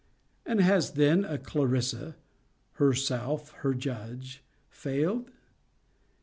'And 0.47 0.59
has 0.61 0.93
then 0.93 1.23
a 1.23 1.37
CLARISSA 1.37 2.15
(herself 2.71 3.51
her 3.57 3.75
judge) 3.75 4.43
failed? 4.67 5.29